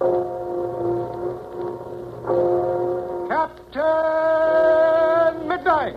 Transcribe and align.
Captain 0.00 0.16
Midnight! 5.46 5.94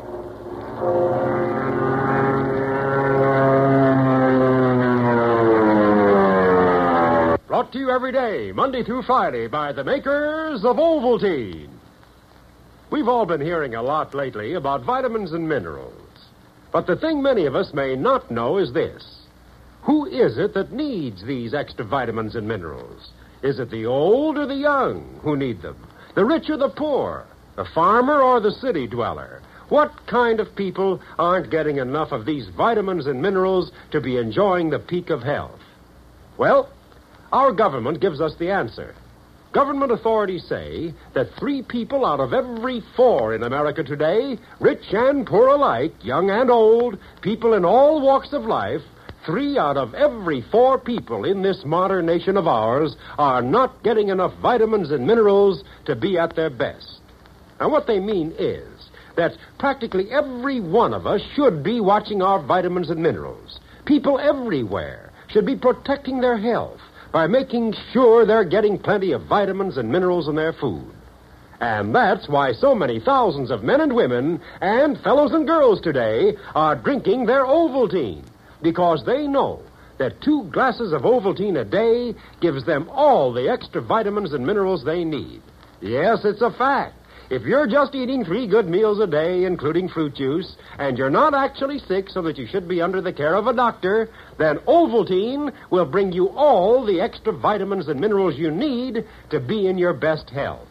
Brought 7.47 7.71
to 7.71 7.79
you 7.79 7.89
every 7.91 8.11
day, 8.11 8.51
Monday 8.51 8.83
through 8.83 9.03
Friday, 9.03 9.47
by 9.47 9.71
the 9.71 9.85
makers 9.85 10.65
of 10.65 10.75
Ovaltine. 10.75 11.69
We've 12.91 13.07
all 13.07 13.25
been 13.25 13.39
hearing 13.39 13.75
a 13.75 13.81
lot 13.81 14.13
lately 14.13 14.55
about 14.55 14.83
vitamins 14.83 15.31
and 15.31 15.47
minerals. 15.47 15.93
But 16.73 16.87
the 16.87 16.97
thing 16.97 17.21
many 17.21 17.45
of 17.45 17.55
us 17.55 17.73
may 17.73 17.95
not 17.95 18.29
know 18.29 18.57
is 18.57 18.73
this 18.73 19.21
Who 19.83 20.07
is 20.07 20.37
it 20.37 20.53
that 20.55 20.73
needs 20.73 21.23
these 21.23 21.53
extra 21.53 21.85
vitamins 21.85 22.35
and 22.35 22.45
minerals? 22.45 23.11
Is 23.43 23.59
it 23.59 23.69
the 23.69 23.85
old 23.85 24.37
or 24.37 24.47
the 24.47 24.55
young 24.55 25.19
who 25.21 25.35
need 25.35 25.61
them? 25.61 25.75
The 26.15 26.23
rich 26.23 26.49
or 26.49 26.57
the 26.57 26.69
poor? 26.69 27.25
The 27.57 27.65
farmer 27.75 28.21
or 28.21 28.39
the 28.39 28.51
city 28.51 28.87
dweller? 28.87 29.41
What 29.67 29.91
kind 30.07 30.39
of 30.39 30.55
people 30.55 31.01
aren't 31.19 31.51
getting 31.51 31.77
enough 31.77 32.11
of 32.11 32.25
these 32.25 32.47
vitamins 32.55 33.05
and 33.05 33.21
minerals 33.21 33.71
to 33.91 33.99
be 33.99 34.17
enjoying 34.17 34.69
the 34.69 34.79
peak 34.79 35.09
of 35.09 35.23
health? 35.23 35.59
Well, 36.37 36.69
our 37.31 37.51
government 37.51 37.99
gives 37.99 38.21
us 38.21 38.33
the 38.39 38.49
answer. 38.49 38.95
Government 39.51 39.91
authorities 39.91 40.45
say 40.47 40.93
that 41.13 41.33
three 41.37 41.61
people 41.61 42.05
out 42.05 42.19
of 42.19 42.33
every 42.33 42.81
four 42.95 43.35
in 43.35 43.43
America 43.43 43.83
today, 43.83 44.39
rich 44.59 44.85
and 44.91 45.27
poor 45.27 45.49
alike, 45.49 45.93
young 46.01 46.29
and 46.29 46.49
old, 46.49 46.97
people 47.21 47.53
in 47.53 47.63
all 47.65 48.01
walks 48.01 48.33
of 48.33 48.43
life, 48.43 48.81
three 49.25 49.57
out 49.57 49.77
of 49.77 49.93
every 49.93 50.43
four 50.51 50.79
people 50.79 51.25
in 51.25 51.41
this 51.41 51.63
modern 51.65 52.05
nation 52.05 52.37
of 52.37 52.47
ours 52.47 52.95
are 53.17 53.41
not 53.41 53.83
getting 53.83 54.09
enough 54.09 54.33
vitamins 54.41 54.91
and 54.91 55.05
minerals 55.05 55.63
to 55.85 55.95
be 55.95 56.17
at 56.17 56.35
their 56.35 56.49
best. 56.49 56.99
Now, 57.59 57.69
what 57.69 57.87
they 57.87 57.99
mean 57.99 58.33
is 58.37 58.89
that 59.15 59.37
practically 59.59 60.11
every 60.11 60.59
one 60.59 60.93
of 60.93 61.05
us 61.07 61.21
should 61.35 61.63
be 61.63 61.79
watching 61.79 62.21
our 62.21 62.41
vitamins 62.45 62.89
and 62.89 63.01
minerals. 63.01 63.59
People 63.85 64.19
everywhere 64.19 65.11
should 65.29 65.45
be 65.45 65.55
protecting 65.55 66.19
their 66.19 66.37
health 66.37 66.81
by 67.11 67.27
making 67.27 67.73
sure 67.91 68.25
they're 68.25 68.43
getting 68.43 68.79
plenty 68.79 69.11
of 69.11 69.27
vitamins 69.27 69.77
and 69.77 69.89
minerals 69.91 70.27
in 70.27 70.35
their 70.35 70.53
food. 70.53 70.91
And 71.59 71.95
that's 71.95 72.27
why 72.27 72.51
so 72.51 72.75
many 72.75 72.99
thousands 72.99 73.51
of 73.51 73.63
men 73.63 73.79
and 73.79 73.93
women 73.93 74.41
and 74.59 74.99
fellows 75.01 75.31
and 75.31 75.47
girls 75.47 75.79
today 75.79 76.35
are 76.55 76.75
drinking 76.75 77.25
their 77.25 77.45
Ovaltine 77.45 78.25
because 78.63 79.03
they 79.05 79.27
know 79.27 79.61
that 79.99 80.21
two 80.21 80.49
glasses 80.51 80.91
of 80.93 81.03
Ovaltine 81.03 81.59
a 81.59 81.65
day 81.65 82.17
gives 82.41 82.65
them 82.65 82.89
all 82.89 83.31
the 83.31 83.49
extra 83.49 83.81
vitamins 83.81 84.33
and 84.33 84.45
minerals 84.45 84.83
they 84.83 85.03
need. 85.03 85.41
Yes, 85.81 86.19
it's 86.23 86.41
a 86.41 86.51
fact. 86.51 86.95
If 87.29 87.43
you're 87.43 87.67
just 87.67 87.95
eating 87.95 88.25
three 88.25 88.47
good 88.47 88.67
meals 88.67 88.99
a 88.99 89.07
day, 89.07 89.45
including 89.45 89.89
fruit 89.89 90.15
juice, 90.15 90.55
and 90.77 90.97
you're 90.97 91.09
not 91.09 91.33
actually 91.33 91.79
sick 91.79 92.09
so 92.09 92.21
that 92.23 92.37
you 92.37 92.45
should 92.45 92.67
be 92.67 92.81
under 92.81 93.01
the 93.01 93.13
care 93.13 93.35
of 93.35 93.47
a 93.47 93.53
doctor, 93.53 94.09
then 94.37 94.57
Ovaltine 94.67 95.51
will 95.71 95.85
bring 95.85 96.11
you 96.11 96.29
all 96.29 96.85
the 96.85 97.01
extra 97.01 97.33
vitamins 97.33 97.87
and 97.87 97.99
minerals 97.99 98.37
you 98.37 98.51
need 98.51 99.05
to 99.29 99.39
be 99.39 99.67
in 99.67 99.77
your 99.77 99.93
best 99.93 100.29
health. 100.29 100.67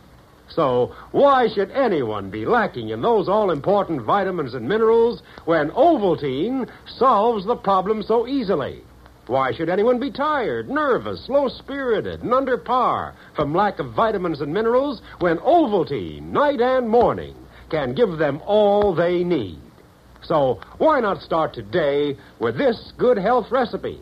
So, 0.54 0.94
why 1.12 1.48
should 1.48 1.70
anyone 1.70 2.28
be 2.28 2.44
lacking 2.44 2.90
in 2.90 3.00
those 3.00 3.28
all 3.28 3.50
important 3.50 4.02
vitamins 4.02 4.54
and 4.54 4.68
minerals 4.68 5.22
when 5.46 5.70
Ovaltine 5.70 6.68
solves 6.86 7.46
the 7.46 7.56
problem 7.56 8.02
so 8.02 8.26
easily? 8.26 8.82
Why 9.28 9.52
should 9.52 9.70
anyone 9.70 9.98
be 9.98 10.10
tired, 10.10 10.68
nervous, 10.68 11.28
low 11.28 11.48
spirited, 11.48 12.22
and 12.22 12.34
under 12.34 12.58
par 12.58 13.14
from 13.34 13.54
lack 13.54 13.78
of 13.78 13.94
vitamins 13.94 14.40
and 14.40 14.52
minerals 14.52 15.00
when 15.20 15.38
Ovaltine, 15.38 16.32
night 16.32 16.60
and 16.60 16.88
morning, 16.88 17.34
can 17.70 17.94
give 17.94 18.18
them 18.18 18.42
all 18.44 18.94
they 18.94 19.24
need? 19.24 19.58
So, 20.22 20.60
why 20.78 21.00
not 21.00 21.22
start 21.22 21.54
today 21.54 22.16
with 22.40 22.58
this 22.58 22.92
good 22.98 23.16
health 23.16 23.46
recipe? 23.50 24.00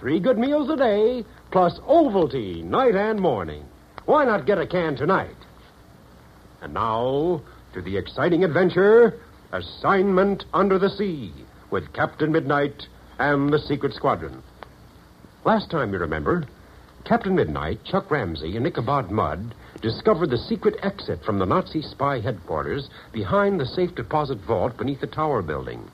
Three 0.00 0.18
good 0.18 0.36
meals 0.36 0.68
a 0.68 0.76
day 0.76 1.24
plus 1.52 1.78
Ovaltine, 1.80 2.64
night 2.64 2.96
and 2.96 3.20
morning. 3.20 3.64
Why 4.04 4.24
not 4.24 4.46
get 4.46 4.58
a 4.58 4.66
can 4.66 4.96
tonight? 4.96 5.45
And 6.62 6.74
now, 6.74 7.42
to 7.74 7.82
the 7.82 7.96
exciting 7.96 8.44
adventure 8.44 9.20
Assignment 9.52 10.44
Under 10.54 10.78
the 10.78 10.90
Sea 10.90 11.32
with 11.70 11.92
Captain 11.92 12.32
Midnight 12.32 12.86
and 13.18 13.52
the 13.52 13.58
Secret 13.58 13.92
Squadron. 13.92 14.42
Last 15.44 15.70
time, 15.70 15.92
you 15.92 15.98
remember, 15.98 16.44
Captain 17.04 17.34
Midnight, 17.34 17.84
Chuck 17.84 18.10
Ramsey, 18.10 18.56
and 18.56 18.66
Ichabod 18.66 19.10
Mudd 19.10 19.54
discovered 19.80 20.30
the 20.30 20.38
secret 20.38 20.76
exit 20.82 21.22
from 21.24 21.38
the 21.38 21.46
Nazi 21.46 21.82
spy 21.82 22.20
headquarters 22.20 22.90
behind 23.12 23.60
the 23.60 23.66
safe 23.66 23.94
deposit 23.94 24.38
vault 24.38 24.76
beneath 24.76 25.00
the 25.00 25.06
tower 25.06 25.42
building. 25.42 25.88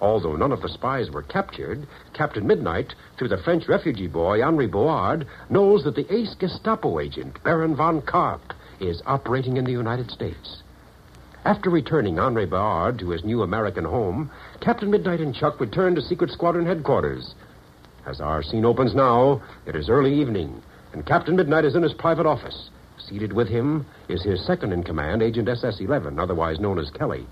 Although 0.00 0.36
none 0.36 0.52
of 0.52 0.62
the 0.62 0.68
spies 0.68 1.10
were 1.10 1.22
captured, 1.22 1.86
Captain 2.14 2.46
Midnight, 2.46 2.94
through 3.18 3.28
the 3.28 3.38
French 3.38 3.68
refugee 3.68 4.06
boy 4.06 4.42
Henri 4.42 4.66
Board, 4.66 5.26
knows 5.50 5.84
that 5.84 5.94
the 5.94 6.10
ace 6.14 6.34
Gestapo 6.34 7.00
agent, 7.00 7.42
Baron 7.42 7.74
von 7.74 8.00
Karp, 8.02 8.52
is 8.80 9.02
operating 9.06 9.56
in 9.56 9.64
the 9.64 9.72
United 9.72 10.10
States. 10.10 10.62
After 11.44 11.70
returning 11.70 12.18
Henri 12.18 12.46
Board 12.46 12.98
to 12.98 13.10
his 13.10 13.24
new 13.24 13.42
American 13.42 13.84
home, 13.84 14.30
Captain 14.60 14.90
Midnight 14.90 15.20
and 15.20 15.34
Chuck 15.34 15.60
return 15.60 15.94
to 15.94 16.02
Secret 16.02 16.30
Squadron 16.30 16.66
headquarters. 16.66 17.34
As 18.04 18.20
our 18.20 18.42
scene 18.42 18.64
opens 18.64 18.94
now, 18.94 19.40
it 19.64 19.76
is 19.76 19.88
early 19.88 20.12
evening, 20.12 20.62
and 20.92 21.06
Captain 21.06 21.36
Midnight 21.36 21.64
is 21.64 21.76
in 21.76 21.82
his 21.82 21.92
private 21.94 22.26
office. 22.26 22.70
Seated 22.98 23.32
with 23.32 23.48
him 23.48 23.86
is 24.08 24.22
his 24.24 24.44
second 24.44 24.72
in 24.72 24.82
command, 24.82 25.22
Agent 25.22 25.48
SS 25.48 25.80
11, 25.80 26.18
otherwise 26.18 26.58
known 26.58 26.78
as 26.78 26.90
Kelly. 26.90 27.26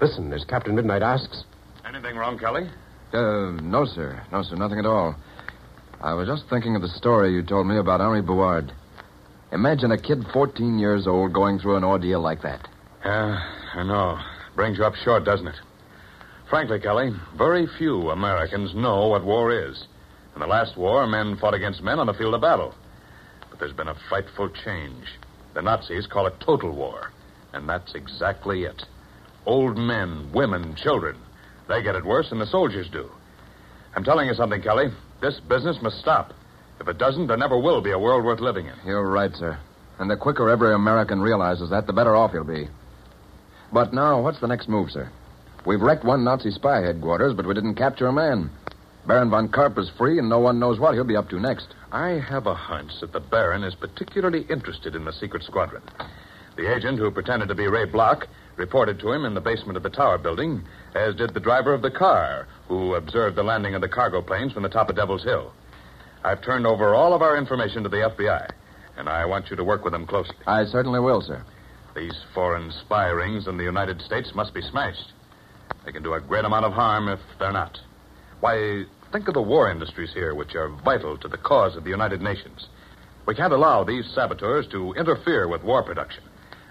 Listen 0.00 0.32
as 0.32 0.44
Captain 0.44 0.76
Midnight 0.76 1.02
asks 1.02 1.44
Anything 1.84 2.16
wrong, 2.16 2.38
Kelly? 2.38 2.68
Uh, 3.12 3.52
no, 3.62 3.84
sir. 3.84 4.22
No, 4.30 4.42
sir, 4.42 4.54
nothing 4.56 4.78
at 4.78 4.86
all. 4.86 5.16
I 6.00 6.12
was 6.14 6.28
just 6.28 6.48
thinking 6.48 6.76
of 6.76 6.82
the 6.82 6.88
story 6.88 7.32
you 7.32 7.42
told 7.42 7.66
me 7.66 7.78
about 7.78 8.00
Henri 8.00 8.22
Board. 8.22 8.72
Imagine 9.50 9.92
a 9.92 9.98
kid 9.98 10.26
14 10.32 10.78
years 10.78 11.06
old 11.06 11.32
going 11.32 11.58
through 11.58 11.76
an 11.76 11.84
ordeal 11.84 12.20
like 12.20 12.42
that. 12.42 12.68
Yeah, 13.04 13.40
I 13.74 13.82
know. 13.82 14.18
Brings 14.54 14.76
you 14.76 14.84
up 14.84 14.94
short, 14.94 15.24
doesn't 15.24 15.46
it? 15.46 15.54
Frankly, 16.50 16.80
Kelly, 16.80 17.12
very 17.36 17.66
few 17.78 18.10
Americans 18.10 18.74
know 18.74 19.08
what 19.08 19.24
war 19.24 19.50
is. 19.50 19.86
In 20.34 20.40
the 20.40 20.46
last 20.46 20.76
war, 20.76 21.06
men 21.06 21.36
fought 21.36 21.54
against 21.54 21.82
men 21.82 21.98
on 21.98 22.06
the 22.06 22.14
field 22.14 22.34
of 22.34 22.42
battle. 22.42 22.74
But 23.48 23.58
there's 23.58 23.72
been 23.72 23.88
a 23.88 23.96
frightful 24.08 24.50
change. 24.50 25.14
The 25.54 25.62
Nazis 25.62 26.06
call 26.06 26.26
it 26.26 26.38
total 26.40 26.70
war. 26.72 27.10
And 27.52 27.68
that's 27.68 27.94
exactly 27.94 28.64
it. 28.64 28.84
Old 29.46 29.78
men, 29.78 30.30
women, 30.32 30.74
children, 30.74 31.16
they 31.68 31.82
get 31.82 31.96
it 31.96 32.04
worse 32.04 32.28
than 32.28 32.38
the 32.38 32.46
soldiers 32.46 32.88
do. 32.90 33.10
I'm 33.96 34.04
telling 34.04 34.28
you 34.28 34.34
something, 34.34 34.60
Kelly. 34.60 34.88
This 35.20 35.40
business 35.40 35.80
must 35.80 35.98
stop. 35.98 36.34
If 36.80 36.88
it 36.88 36.98
doesn't, 36.98 37.26
there 37.26 37.36
never 37.36 37.58
will 37.58 37.80
be 37.80 37.90
a 37.90 37.98
world 37.98 38.24
worth 38.24 38.40
living 38.40 38.66
in. 38.66 38.74
You're 38.86 39.08
right, 39.08 39.34
sir. 39.34 39.58
And 39.98 40.08
the 40.08 40.16
quicker 40.16 40.48
every 40.48 40.72
American 40.74 41.20
realizes 41.20 41.70
that, 41.70 41.86
the 41.86 41.92
better 41.92 42.14
off 42.14 42.32
he'll 42.32 42.44
be. 42.44 42.68
But 43.72 43.92
now, 43.92 44.20
what's 44.22 44.40
the 44.40 44.46
next 44.46 44.68
move, 44.68 44.90
sir? 44.90 45.10
We've 45.66 45.80
wrecked 45.80 46.04
one 46.04 46.24
Nazi 46.24 46.50
spy 46.50 46.80
headquarters, 46.80 47.34
but 47.34 47.46
we 47.46 47.54
didn't 47.54 47.74
capture 47.74 48.06
a 48.06 48.12
man. 48.12 48.50
Baron 49.06 49.30
von 49.30 49.48
Karp 49.48 49.78
is 49.78 49.90
free, 49.98 50.18
and 50.18 50.28
no 50.28 50.38
one 50.38 50.60
knows 50.60 50.78
what 50.78 50.94
he'll 50.94 51.04
be 51.04 51.16
up 51.16 51.28
to 51.30 51.40
next. 51.40 51.74
I 51.90 52.20
have 52.28 52.46
a 52.46 52.54
hunch 52.54 52.92
that 53.00 53.12
the 53.12 53.20
Baron 53.20 53.64
is 53.64 53.74
particularly 53.74 54.46
interested 54.48 54.94
in 54.94 55.04
the 55.04 55.12
secret 55.12 55.42
squadron. 55.42 55.82
The 56.56 56.74
agent 56.74 56.98
who 56.98 57.10
pretended 57.10 57.48
to 57.48 57.54
be 57.54 57.68
Ray 57.68 57.86
Block 57.86 58.28
reported 58.56 59.00
to 59.00 59.12
him 59.12 59.24
in 59.24 59.34
the 59.34 59.40
basement 59.40 59.76
of 59.76 59.82
the 59.82 59.90
tower 59.90 60.18
building, 60.18 60.62
as 60.94 61.14
did 61.14 61.32
the 61.32 61.40
driver 61.40 61.72
of 61.72 61.82
the 61.82 61.90
car, 61.90 62.46
who 62.66 62.94
observed 62.94 63.36
the 63.36 63.42
landing 63.42 63.74
of 63.74 63.80
the 63.80 63.88
cargo 63.88 64.20
planes 64.20 64.52
from 64.52 64.62
the 64.62 64.68
top 64.68 64.90
of 64.90 64.96
Devil's 64.96 65.24
Hill. 65.24 65.52
I've 66.24 66.42
turned 66.42 66.66
over 66.66 66.94
all 66.94 67.14
of 67.14 67.22
our 67.22 67.36
information 67.36 67.82
to 67.84 67.88
the 67.88 68.10
FBI, 68.16 68.50
and 68.96 69.08
I 69.08 69.24
want 69.24 69.50
you 69.50 69.56
to 69.56 69.64
work 69.64 69.84
with 69.84 69.92
them 69.92 70.06
closely. 70.06 70.36
I 70.46 70.64
certainly 70.64 71.00
will, 71.00 71.20
sir. 71.20 71.44
These 71.94 72.16
foreign 72.34 72.72
spy 72.84 73.06
rings 73.08 73.46
in 73.46 73.56
the 73.56 73.64
United 73.64 74.00
States 74.02 74.32
must 74.34 74.52
be 74.54 74.62
smashed. 74.62 75.12
They 75.84 75.92
can 75.92 76.02
do 76.02 76.14
a 76.14 76.20
great 76.20 76.44
amount 76.44 76.64
of 76.64 76.72
harm 76.72 77.08
if 77.08 77.20
they're 77.38 77.52
not. 77.52 77.78
Why, 78.40 78.84
think 79.12 79.28
of 79.28 79.34
the 79.34 79.42
war 79.42 79.70
industries 79.70 80.12
here, 80.12 80.34
which 80.34 80.54
are 80.54 80.68
vital 80.84 81.16
to 81.18 81.28
the 81.28 81.38
cause 81.38 81.76
of 81.76 81.84
the 81.84 81.90
United 81.90 82.20
Nations. 82.20 82.66
We 83.26 83.34
can't 83.34 83.52
allow 83.52 83.84
these 83.84 84.10
saboteurs 84.14 84.66
to 84.68 84.94
interfere 84.94 85.48
with 85.48 85.62
war 85.62 85.82
production, 85.82 86.24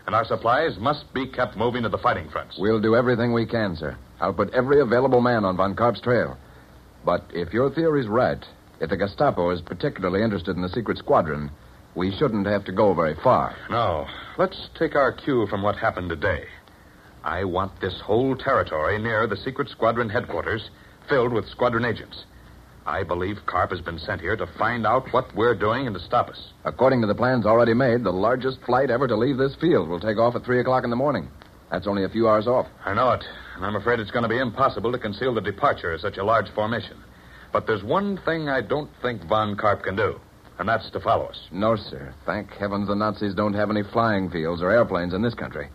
and 0.06 0.16
our 0.16 0.26
supplies 0.26 0.78
must 0.80 1.14
be 1.14 1.28
kept 1.28 1.56
moving 1.58 1.84
to 1.84 1.90
the 1.90 1.98
fighting 1.98 2.30
fronts. 2.30 2.56
We'll 2.58 2.82
do 2.82 2.96
everything 2.96 3.34
we 3.34 3.46
can, 3.46 3.76
sir. 3.76 3.98
I'll 4.20 4.34
put 4.34 4.54
every 4.54 4.82
available 4.82 5.22
man 5.22 5.46
on 5.46 5.58
von 5.58 5.76
Karp's 5.76 6.02
trail. 6.02 6.38
But 7.06 7.26
if 7.34 7.54
your 7.54 7.70
theory's 7.70 8.08
right, 8.08 8.44
if 8.80 8.90
the 8.90 8.98
Gestapo 8.98 9.50
is 9.50 9.62
particularly 9.62 10.24
interested 10.24 10.56
in 10.56 10.62
the 10.62 10.70
secret 10.70 10.98
squadron, 10.98 11.50
we 11.96 12.16
shouldn't 12.18 12.46
have 12.46 12.64
to 12.66 12.72
go 12.72 12.94
very 12.94 13.16
far. 13.24 13.56
No. 13.70 14.06
Let's 14.38 14.70
take 14.78 14.96
our 14.96 15.12
cue 15.12 15.48
from 15.48 15.64
what 15.64 15.76
happened 15.76 16.10
today. 16.10 16.46
I 17.24 17.44
want 17.44 17.82
this 17.82 18.00
whole 18.04 18.36
territory 18.36 19.00
near 19.00 19.28
the 19.28 19.36
secret 19.36 19.70
squadron 19.70 20.10
headquarters 20.10 20.70
filled 21.10 21.34
with 21.34 21.50
squadron 21.50 21.86
agents. 21.86 22.24
I 22.86 23.04
believe 23.04 23.46
Karp 23.48 23.72
has 23.72 23.82
been 23.82 24.00
sent 24.00 24.22
here 24.22 24.38
to 24.38 24.48
find 24.58 24.88
out 24.88 25.12
what 25.12 25.36
we're 25.36 25.56
doing 25.56 25.88
and 25.88 25.96
to 25.96 26.02
stop 26.02 26.30
us. 26.30 26.54
According 26.64 27.02
to 27.02 27.08
the 27.08 27.16
plans 27.16 27.46
already 27.46 27.74
made, 27.74 28.04
the 28.04 28.12
largest 28.12 28.60
flight 28.66 28.90
ever 28.90 29.08
to 29.08 29.16
leave 29.18 29.38
this 29.38 29.56
field 29.60 29.90
will 29.90 30.00
take 30.00 30.18
off 30.18 30.36
at 30.36 30.46
3 30.46 30.62
o'clock 30.62 30.86
in 30.86 30.90
the 30.90 30.96
morning. 30.96 31.28
That's 31.70 31.88
only 31.88 32.06
a 32.06 32.10
few 32.10 32.30
hours 32.30 32.48
off. 32.48 32.68
I 32.86 32.94
know 32.94 33.12
it, 33.12 33.26
and 33.58 33.66
I'm 33.66 33.76
afraid 33.76 34.00
it's 34.00 34.12
going 34.12 34.24
to 34.24 34.30
be 34.30 34.40
impossible 34.40 34.94
to 34.94 34.98
conceal 34.98 35.34
the 35.34 35.42
departure 35.42 35.92
of 35.92 36.00
such 36.00 36.18
a 36.18 36.24
large 36.24 36.50
formation. 36.56 36.98
But 37.52 37.68
there's 37.68 37.84
one 37.84 38.18
thing 38.26 38.50
I 38.50 38.62
don't 38.62 38.90
think 39.02 39.24
von 39.26 39.56
Karp 39.56 39.84
can 39.84 39.96
do, 39.96 40.20
and 40.60 40.68
that's 40.68 40.90
to 40.92 41.00
follow 41.00 41.26
us. 41.26 41.48
No, 41.52 41.76
sir. 41.76 42.14
Thank 42.26 42.52
heavens 42.52 42.88
the 42.88 42.96
Nazis 42.96 43.34
don't 43.34 43.54
have 43.54 43.70
any 43.70 43.84
flying 43.84 44.30
fields 44.30 44.62
or 44.62 44.72
airplanes 44.72 45.14
in 45.14 45.22
this 45.22 45.34
country. 45.34 45.70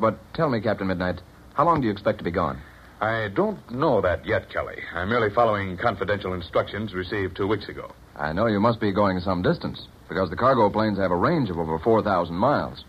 But 0.00 0.18
tell 0.34 0.48
me, 0.48 0.60
Captain 0.60 0.86
Midnight, 0.86 1.20
how 1.54 1.64
long 1.64 1.80
do 1.80 1.86
you 1.86 1.92
expect 1.92 2.18
to 2.18 2.24
be 2.24 2.30
gone? 2.30 2.60
I 3.00 3.28
don't 3.28 3.70
know 3.70 4.00
that 4.00 4.24
yet, 4.24 4.50
Kelly. 4.50 4.78
I'm 4.94 5.08
merely 5.08 5.30
following 5.30 5.76
confidential 5.76 6.32
instructions 6.32 6.94
received 6.94 7.36
two 7.36 7.46
weeks 7.46 7.68
ago. 7.68 7.92
I 8.16 8.32
know 8.32 8.46
you 8.46 8.60
must 8.60 8.80
be 8.80 8.92
going 8.92 9.20
some 9.20 9.42
distance, 9.42 9.88
because 10.08 10.30
the 10.30 10.36
cargo 10.36 10.70
planes 10.70 10.98
have 10.98 11.10
a 11.10 11.16
range 11.16 11.50
of 11.50 11.58
over 11.58 11.78
4,000 11.78 12.34
miles. 12.34 12.84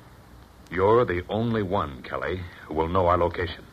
You're 0.71 1.05
the 1.05 1.23
only 1.29 1.63
one, 1.63 2.01
Kelly, 2.03 2.41
who 2.67 2.73
will 2.75 2.87
know 2.87 3.07
our 3.07 3.17
location. 3.17 3.63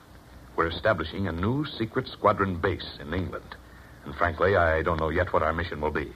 We're 0.56 0.68
establishing 0.68 1.28
a 1.28 1.32
new 1.32 1.64
secret 1.64 2.08
squadron 2.08 2.56
base 2.56 2.98
in 3.00 3.14
England. 3.14 3.56
And 4.04 4.14
frankly, 4.14 4.56
I 4.56 4.82
don't 4.82 5.00
know 5.00 5.10
yet 5.10 5.32
what 5.32 5.42
our 5.42 5.52
mission 5.52 5.80
will 5.80 5.90
be. 5.90 6.12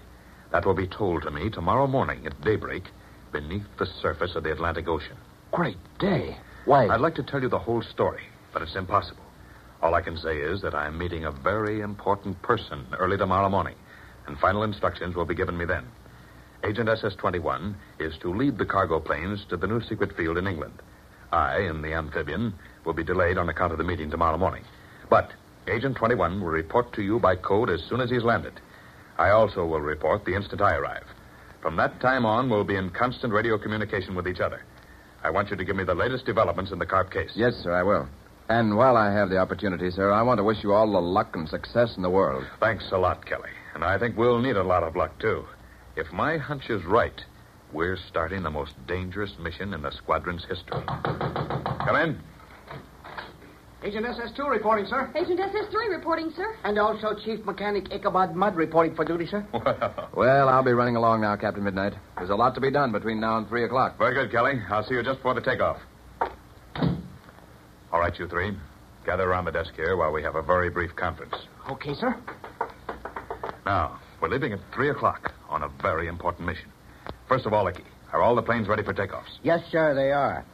That 0.52 0.64
will 0.64 0.74
be 0.74 0.86
told 0.86 1.22
to 1.22 1.30
me 1.30 1.50
tomorrow 1.50 1.86
morning 1.86 2.26
at 2.26 2.40
daybreak 2.40 2.84
beneath 3.32 3.66
the 3.78 3.86
surface 3.86 4.34
of 4.34 4.44
the 4.44 4.52
Atlantic 4.52 4.88
Ocean. 4.88 5.16
Great 5.52 5.78
day. 5.98 6.36
Why? 6.64 6.88
I'd 6.88 7.00
like 7.00 7.14
to 7.16 7.22
tell 7.22 7.42
you 7.42 7.48
the 7.48 7.58
whole 7.58 7.82
story, 7.82 8.22
but 8.52 8.62
it's 8.62 8.76
impossible. 8.76 9.22
All 9.82 9.94
I 9.94 10.00
can 10.00 10.16
say 10.16 10.38
is 10.38 10.62
that 10.62 10.74
I'm 10.74 10.98
meeting 10.98 11.24
a 11.24 11.30
very 11.30 11.80
important 11.80 12.40
person 12.42 12.86
early 12.98 13.16
tomorrow 13.16 13.48
morning, 13.48 13.76
and 14.26 14.38
final 14.38 14.62
instructions 14.62 15.14
will 15.14 15.26
be 15.26 15.34
given 15.34 15.56
me 15.56 15.64
then. 15.64 15.84
Agent 16.64 16.88
SS 16.88 17.14
21 17.16 17.76
is 18.00 18.16
to 18.18 18.32
lead 18.34 18.58
the 18.58 18.66
cargo 18.66 18.98
planes 18.98 19.44
to 19.48 19.56
the 19.56 19.66
new 19.66 19.80
secret 19.82 20.16
field 20.16 20.38
in 20.38 20.46
England. 20.46 20.74
I, 21.30 21.60
in 21.60 21.82
the 21.82 21.92
amphibian, 21.92 22.54
will 22.84 22.94
be 22.94 23.04
delayed 23.04 23.38
on 23.38 23.48
account 23.48 23.72
of 23.72 23.78
the 23.78 23.84
meeting 23.84 24.10
tomorrow 24.10 24.38
morning. 24.38 24.64
But 25.10 25.30
Agent 25.68 25.96
21 25.96 26.40
will 26.40 26.48
report 26.48 26.92
to 26.94 27.02
you 27.02 27.18
by 27.18 27.36
code 27.36 27.70
as 27.70 27.82
soon 27.88 28.00
as 28.00 28.10
he's 28.10 28.22
landed. 28.22 28.60
I 29.18 29.30
also 29.30 29.64
will 29.66 29.80
report 29.80 30.24
the 30.24 30.34
instant 30.34 30.60
I 30.60 30.76
arrive. 30.76 31.04
From 31.60 31.76
that 31.76 32.00
time 32.00 32.24
on, 32.24 32.48
we'll 32.48 32.64
be 32.64 32.76
in 32.76 32.90
constant 32.90 33.32
radio 33.32 33.58
communication 33.58 34.14
with 34.14 34.28
each 34.28 34.40
other. 34.40 34.62
I 35.24 35.30
want 35.30 35.50
you 35.50 35.56
to 35.56 35.64
give 35.64 35.74
me 35.74 35.84
the 35.84 35.94
latest 35.94 36.24
developments 36.24 36.70
in 36.70 36.78
the 36.78 36.86
Karp 36.86 37.10
case. 37.10 37.32
Yes, 37.34 37.54
sir, 37.54 37.72
I 37.72 37.82
will. 37.82 38.08
And 38.48 38.76
while 38.76 38.96
I 38.96 39.12
have 39.12 39.28
the 39.28 39.38
opportunity, 39.38 39.90
sir, 39.90 40.12
I 40.12 40.22
want 40.22 40.38
to 40.38 40.44
wish 40.44 40.62
you 40.62 40.72
all 40.72 40.92
the 40.92 41.00
luck 41.00 41.34
and 41.34 41.48
success 41.48 41.96
in 41.96 42.02
the 42.02 42.10
world. 42.10 42.44
Thanks 42.60 42.84
a 42.92 42.98
lot, 42.98 43.26
Kelly. 43.26 43.50
And 43.74 43.82
I 43.82 43.98
think 43.98 44.16
we'll 44.16 44.40
need 44.40 44.56
a 44.56 44.62
lot 44.62 44.84
of 44.84 44.94
luck, 44.94 45.18
too. 45.18 45.44
If 45.96 46.12
my 46.12 46.36
hunch 46.36 46.70
is 46.70 46.84
right, 46.84 47.20
we're 47.72 47.98
starting 48.08 48.44
the 48.44 48.50
most 48.50 48.74
dangerous 48.86 49.32
mission 49.40 49.74
in 49.74 49.82
the 49.82 49.90
squadron's 49.90 50.44
history. 50.44 50.84
Come 50.86 51.96
in. 51.96 52.20
Agent 53.84 54.06
SS2 54.06 54.48
reporting, 54.50 54.86
sir. 54.86 55.10
Agent 55.14 55.38
SS3 55.38 55.90
reporting, 55.90 56.32
sir. 56.34 56.56
And 56.64 56.78
also 56.78 57.14
Chief 57.24 57.44
Mechanic 57.44 57.92
Ichabod 57.92 58.34
Mudd 58.34 58.56
reporting 58.56 58.94
for 58.96 59.04
duty, 59.04 59.26
sir. 59.26 59.46
Well, 59.52 60.08
Well, 60.14 60.48
I'll 60.48 60.64
be 60.64 60.72
running 60.72 60.96
along 60.96 61.20
now, 61.20 61.36
Captain 61.36 61.62
Midnight. 61.62 61.92
There's 62.16 62.30
a 62.30 62.34
lot 62.34 62.54
to 62.54 62.60
be 62.60 62.70
done 62.70 62.90
between 62.90 63.20
now 63.20 63.36
and 63.38 63.46
3 63.48 63.64
o'clock. 63.64 63.98
very 63.98 64.14
good, 64.14 64.30
Kelly. 64.32 64.54
I'll 64.70 64.82
see 64.84 64.94
you 64.94 65.02
just 65.02 65.18
before 65.18 65.34
the 65.34 65.40
takeoff. 65.42 65.76
All 67.92 68.00
right, 68.00 68.18
you 68.18 68.26
three. 68.26 68.56
Gather 69.04 69.30
around 69.30 69.44
the 69.44 69.52
desk 69.52 69.72
here 69.76 69.96
while 69.96 70.12
we 70.12 70.22
have 70.22 70.34
a 70.34 70.42
very 70.42 70.68
brief 70.68 70.94
conference. 70.96 71.34
Okay, 71.70 71.94
sir. 71.94 72.16
Now, 73.64 74.00
we're 74.20 74.28
leaving 74.30 74.52
at 74.52 74.58
3 74.74 74.90
o'clock 74.90 75.32
on 75.48 75.62
a 75.62 75.68
very 75.82 76.08
important 76.08 76.46
mission. 76.46 76.70
First 77.28 77.46
of 77.46 77.52
all, 77.52 77.68
Icky, 77.68 77.84
are 78.12 78.22
all 78.22 78.34
the 78.34 78.42
planes 78.42 78.68
ready 78.68 78.82
for 78.82 78.94
takeoffs? 78.94 79.38
Yes, 79.42 79.60
sir, 79.70 79.94
they 79.94 80.10
are. 80.12 80.44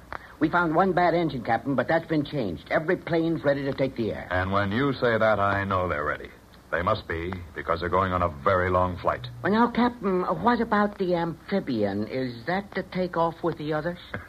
We 0.42 0.50
found 0.50 0.74
one 0.74 0.90
bad 0.90 1.14
engine, 1.14 1.44
Captain, 1.44 1.76
but 1.76 1.86
that's 1.86 2.08
been 2.08 2.24
changed. 2.24 2.64
Every 2.68 2.96
plane's 2.96 3.44
ready 3.44 3.62
to 3.62 3.72
take 3.72 3.94
the 3.94 4.10
air. 4.10 4.26
And 4.28 4.50
when 4.50 4.72
you 4.72 4.92
say 4.94 5.16
that, 5.16 5.38
I 5.38 5.62
know 5.62 5.86
they're 5.88 6.04
ready. 6.04 6.30
They 6.72 6.82
must 6.82 7.06
be, 7.06 7.32
because 7.54 7.78
they're 7.78 7.88
going 7.88 8.12
on 8.12 8.22
a 8.22 8.28
very 8.42 8.68
long 8.68 8.98
flight. 8.98 9.24
Well, 9.44 9.52
now, 9.52 9.70
Captain, 9.70 10.24
uh, 10.24 10.34
what 10.34 10.60
about 10.60 10.98
the 10.98 11.14
amphibian? 11.14 12.08
Is 12.08 12.44
that 12.48 12.74
to 12.74 12.82
take 12.82 13.16
off 13.16 13.36
with 13.44 13.56
the 13.56 13.72
others? 13.72 14.00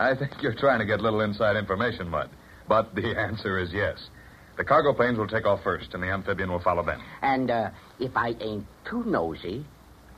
I 0.00 0.16
think 0.16 0.32
you're 0.42 0.56
trying 0.56 0.80
to 0.80 0.86
get 0.86 1.00
little 1.00 1.20
inside 1.20 1.54
information, 1.54 2.08
Mudd. 2.08 2.28
But 2.66 2.96
the 2.96 3.16
answer 3.16 3.60
is 3.60 3.72
yes. 3.72 4.08
The 4.56 4.64
cargo 4.64 4.92
planes 4.92 5.18
will 5.18 5.28
take 5.28 5.46
off 5.46 5.62
first, 5.62 5.94
and 5.94 6.02
the 6.02 6.08
amphibian 6.08 6.50
will 6.50 6.58
follow 6.58 6.84
them. 6.84 7.00
And 7.22 7.48
uh, 7.48 7.70
if 8.00 8.16
I 8.16 8.34
ain't 8.40 8.66
too 8.90 9.04
nosy, 9.04 9.64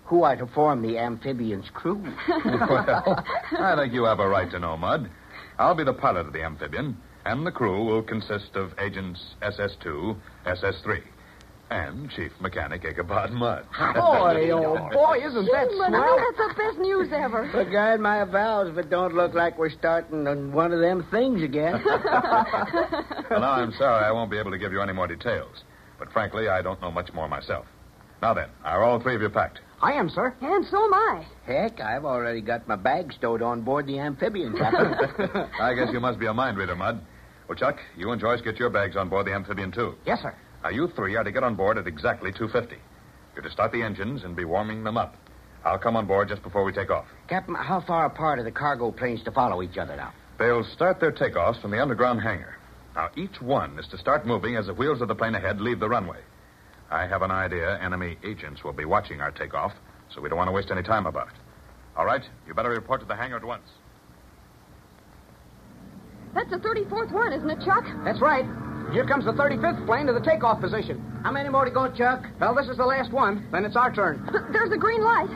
who 0.07 0.23
are 0.23 0.37
to 0.37 0.47
form 0.49 0.83
the 0.83 0.99
amphibian's 0.99 1.67
crew? 1.73 2.03
well, 2.45 3.25
I 3.59 3.75
think 3.77 3.93
you 3.93 4.05
have 4.05 4.21
a 4.21 4.29
right 4.29 4.51
to 4.51 4.59
know, 4.59 4.77
Mudd. 4.77 5.11
I'll 5.59 5.75
be 5.75 5.85
the 5.85 5.95
pilot 5.95 6.27
of 6.27 6.33
the 6.33 6.43
amphibian, 6.43 6.97
and 7.25 7.47
the 7.47 7.53
crew 7.53 7.85
will 7.85 8.03
consist 8.03 8.55
of 8.55 8.73
agents 8.79 9.21
SS2, 9.43 10.17
SS3, 10.47 11.03
and 11.71 12.11
Chief 12.11 12.31
Mechanic 12.41 12.85
Ichabod 12.85 13.33
Mudd. 13.33 13.65
Boy, 13.95 14.51
oh 14.51 14.89
boy, 14.93 15.19
isn't 15.25 15.47
that 15.47 15.71
Gee, 15.71 15.79
Mudd, 15.79 15.91
swell? 15.91 16.19
That's 16.19 16.37
the 16.37 16.55
best 16.57 16.79
news 16.79 17.09
ever. 17.13 17.51
But 17.55 17.71
guard 17.71 18.01
my 18.01 18.25
vows 18.25 18.69
if 18.71 18.79
it 18.79 18.91
don't 18.91 19.15
look 19.15 19.33
like 19.33 19.57
we're 19.59 19.71
starting 19.71 20.27
on 20.27 20.53
one 20.53 20.73
of 20.73 20.81
them 20.81 21.07
things 21.11 21.43
again. 21.43 21.83
well, 21.85 23.41
now, 23.41 23.53
I'm 23.53 23.73
sorry 23.73 24.05
I 24.05 24.13
won't 24.13 24.31
be 24.31 24.39
able 24.39 24.51
to 24.51 24.59
give 24.59 24.73
you 24.73 24.83
any 24.83 24.93
more 24.93 25.07
details. 25.07 25.63
But 25.99 26.13
frankly, 26.13 26.49
I 26.49 26.61
don't 26.61 26.81
know 26.83 26.91
much 26.91 27.13
more 27.15 27.29
myself. 27.29 27.65
Now 28.21 28.35
then, 28.35 28.49
are 28.65 28.83
all 28.83 29.01
three 29.01 29.15
of 29.15 29.23
you 29.23 29.31
packed? 29.31 29.61
I 29.85 29.93
am, 29.93 30.09
sir. 30.09 30.35
And 30.41 30.65
so 30.71 30.83
am 30.83 30.95
I. 30.95 31.27
Heck, 31.45 31.79
I've 31.79 32.07
already 32.07 32.41
got 32.41 32.67
my 32.67 32.77
bag 32.77 33.13
stowed 33.13 33.43
on 33.43 33.61
board 33.61 33.87
the 33.87 33.99
amphibian, 33.99 34.55
Captain. 34.59 34.95
I 35.61 35.75
guess 35.75 35.89
you 35.93 36.01
must 36.01 36.19
be 36.19 36.25
a 36.27 36.33
mind 36.33 36.57
reader, 36.57 36.75
Mudd. 36.75 37.01
Well, 37.49 37.57
Chuck, 37.59 37.79
you 37.95 38.11
and 38.11 38.19
Joyce 38.21 38.41
get 38.41 38.59
your 38.59 38.71
bags 38.71 38.97
on 38.97 39.11
board 39.11 39.27
the 39.27 39.33
amphibian, 39.35 39.71
too. 39.73 39.95
yes, 40.07 40.23
sir. 40.23 40.35
Now, 40.63 40.71
you 40.71 40.89
three 40.97 41.15
are 41.17 41.25
to 41.25 41.31
get 41.31 41.43
on 41.45 41.55
board 41.55 41.77
at 41.77 41.87
exactly 41.87 42.33
2.50. 42.33 42.77
You're 43.35 43.43
to 43.43 43.51
start 43.51 43.73
the 43.73 43.83
engines 43.83 44.25
and 44.25 44.35
be 44.35 44.47
warming 44.47 44.85
them 44.85 44.97
up. 44.97 45.17
I'll 45.67 45.79
come 45.79 45.97
on 45.97 46.07
board 46.07 46.29
just 46.29 46.43
before 46.43 46.65
we 46.65 46.73
take 46.73 46.91
off. 46.91 47.05
Captain, 47.29 47.55
how 47.55 47.83
far 47.87 48.07
apart 48.07 48.39
are 48.39 48.43
the 48.45 48.51
cargo 48.51 48.91
planes 48.91 49.23
to 49.25 49.33
follow 49.33 49.63
each 49.63 49.77
other 49.77 49.97
now? 49.97 50.15
They'll 50.39 50.65
start 50.65 50.99
their 51.01 51.13
takeoffs 51.13 51.61
from 51.61 51.71
the 51.71 51.83
underground 51.83 52.23
hangar. 52.23 52.57
Now, 52.95 53.11
each 53.17 53.43
one 53.43 53.79
is 53.79 53.87
to 53.89 53.99
start 53.99 54.27
moving 54.27 54.57
as 54.57 54.67
the 54.67 54.75
wheels 54.75 55.03
of 55.03 55.09
the 55.09 55.15
plane 55.15 55.35
ahead 55.35 55.61
leave 55.61 55.81
the 55.81 55.89
runway. 55.89 56.21
I 56.95 57.09
have 57.09 57.23
an 57.23 57.33
idea 57.33 57.77
enemy 57.83 58.17
agents 58.23 58.63
will 58.63 58.73
be 58.73 58.85
watching 58.85 59.21
our 59.21 59.33
takeoff, 59.33 59.73
so 60.15 60.21
we 60.21 60.29
don't 60.29 60.39
want 60.39 60.47
to 60.47 60.53
waste 60.53 60.71
any 60.71 60.85
time 60.85 61.07
about 61.07 61.27
it. 61.27 61.35
All 61.97 62.07
right, 62.07 62.23
you 62.47 62.55
better 62.55 62.71
report 62.71 63.01
to 63.01 63.07
the 63.07 63.17
hangar 63.17 63.37
at 63.37 63.45
once. 63.45 63.67
That's 66.35 66.51
the 66.51 66.59
34th 66.59 67.11
one, 67.13 67.33
isn't 67.33 67.51
it, 67.51 67.59
Chuck? 67.65 67.85
That's 68.05 68.21
right. 68.21 68.45
Here 68.93 69.05
comes 69.07 69.25
the 69.25 69.33
35th 69.33 69.85
plane 69.87 70.07
to 70.07 70.13
the 70.13 70.21
takeoff 70.21 70.61
position. 70.61 71.03
How 71.25 71.33
many 71.33 71.49
more 71.49 71.65
to 71.65 71.71
go, 71.73 71.91
Chuck? 71.91 72.23
Well, 72.41 72.55
this 72.55 72.69
is 72.69 72.77
the 72.77 72.87
last 72.87 73.13
one. 73.13 73.49
Then 73.51 73.65
it's 73.65 73.77
our 73.77 73.93
turn. 73.93 74.23
Th- 74.31 74.45
There's 74.53 74.71
a 74.71 74.77
green 74.79 75.03
light. 75.03 75.31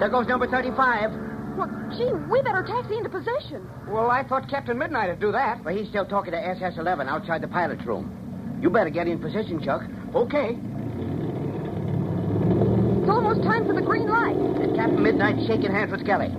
There 0.00 0.08
goes 0.08 0.26
number 0.26 0.48
35. 0.48 1.10
Well, 1.56 1.70
gee, 1.96 2.10
we 2.28 2.42
better 2.42 2.64
taxi 2.66 2.96
into 2.96 3.08
position. 3.10 3.68
Well, 3.86 4.10
I 4.10 4.26
thought 4.26 4.50
Captain 4.50 4.76
Midnight 4.76 5.10
would 5.10 5.20
do 5.20 5.30
that. 5.30 5.62
Well, 5.64 5.76
he's 5.76 5.88
still 5.90 6.06
talking 6.06 6.32
to 6.32 6.38
SS 6.44 6.74
11 6.78 7.08
outside 7.08 7.40
the 7.40 7.46
pilot's 7.48 7.86
room. 7.86 8.58
You 8.60 8.70
better 8.70 8.90
get 8.90 9.06
in 9.06 9.20
position, 9.20 9.62
Chuck. 9.62 9.82
Okay. 10.14 10.58
It's 13.04 13.12
almost 13.12 13.44
time 13.44 13.68
for 13.68 13.76
the 13.76 13.84
green 13.84 14.08
light. 14.08 14.32
And 14.32 14.72
Captain 14.72 14.96
Midnight's 14.96 15.44
shaking 15.44 15.68
hands 15.68 15.92
with 15.92 16.08
Kelly. 16.08 16.32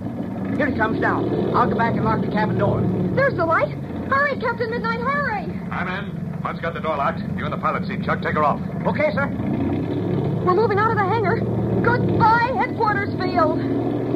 Here 0.58 0.66
he 0.66 0.74
comes 0.74 0.98
now. 0.98 1.22
I'll 1.54 1.70
go 1.70 1.78
back 1.78 1.94
and 1.94 2.02
lock 2.02 2.26
the 2.26 2.32
cabin 2.34 2.58
door. 2.58 2.82
There's 3.14 3.38
the 3.38 3.46
light. 3.46 3.70
Hurry, 4.10 4.34
Captain 4.42 4.74
Midnight, 4.74 4.98
hurry. 4.98 5.46
I'm 5.70 5.86
in. 5.86 6.42
Mud's 6.42 6.58
got 6.58 6.74
the 6.74 6.82
door 6.82 6.98
locked. 6.98 7.22
You 7.38 7.46
in 7.46 7.54
the 7.54 7.62
pilot 7.62 7.86
seat, 7.86 8.02
Chuck. 8.02 8.18
Take 8.18 8.34
her 8.34 8.42
off. 8.42 8.58
Okay, 8.82 9.14
sir. 9.14 9.30
We're 10.42 10.58
moving 10.58 10.82
out 10.82 10.90
of 10.90 10.98
the 10.98 11.06
hangar. 11.06 11.38
Goodbye, 11.86 12.50
headquarters 12.58 13.14
field. 13.14 13.62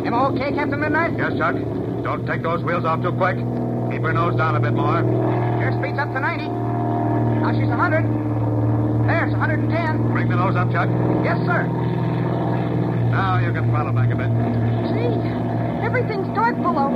Am 0.03 0.11
I 0.11 0.35
okay, 0.35 0.51
Captain 0.51 0.81
Midnight? 0.83 1.15
Yes, 1.15 1.39
Chuck. 1.39 1.55
Don't 2.03 2.27
take 2.27 2.43
those 2.43 2.67
wheels 2.67 2.83
off 2.83 2.99
too 2.99 3.15
quick. 3.15 3.39
Keep 3.95 4.03
her 4.03 4.13
nose 4.13 4.35
down 4.35 4.59
a 4.59 4.61
bit 4.61 4.75
more. 4.75 5.07
Airspeed's 5.63 6.03
up 6.03 6.11
to 6.11 6.19
90. 6.19 6.51
Now 7.47 7.55
she's 7.55 7.71
100. 7.71 9.07
There's 9.07 9.31
110. 9.39 9.71
Bring 10.11 10.27
the 10.27 10.35
nose 10.35 10.59
up, 10.59 10.67
Chuck. 10.75 10.91
Yes, 11.23 11.39
sir. 11.47 11.63
Now 13.11 13.39
you 13.39 13.53
can 13.53 13.69
throttle 13.71 13.93
back 13.93 14.11
a 14.13 14.17
bit. 14.17 14.31
Gee, 14.87 15.85
everything's 15.85 16.33
dark 16.35 16.55
below. 16.57 16.91